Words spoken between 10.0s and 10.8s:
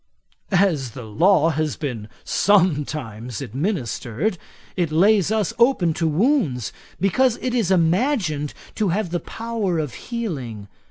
healing.